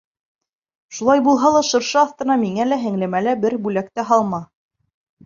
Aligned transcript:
Шулай 0.99 1.19
булһа 1.27 1.51
ла 1.55 1.61
шыршы 1.67 1.99
аҫтына 2.01 2.37
миңә 2.45 2.65
лә, 2.71 2.79
һеңлемә 2.87 3.21
лә 3.27 3.37
бер 3.45 3.57
бүләк 3.67 3.93
тә 4.01 4.07
һалма! 4.09 4.41